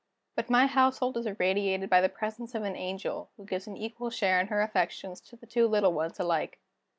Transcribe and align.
But 0.35 0.49
my 0.49 0.65
household 0.65 1.15
is 1.17 1.27
irradiated 1.27 1.87
by 1.91 2.01
the 2.01 2.09
presence 2.09 2.55
of 2.55 2.63
an 2.63 2.75
angel, 2.75 3.29
who 3.37 3.45
gives 3.45 3.67
an 3.67 3.77
equal 3.77 4.09
share 4.09 4.39
in 4.41 4.47
her 4.47 4.63
affections 4.63 5.21
to 5.21 5.35
the 5.35 5.45
two 5.45 5.67
little 5.67 5.93
ones 5.93 6.19
alike." 6.19 6.59